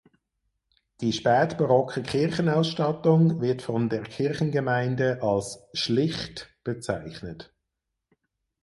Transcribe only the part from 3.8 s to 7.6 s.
der Kirchengemeinde als „schlicht“ bezeichnet.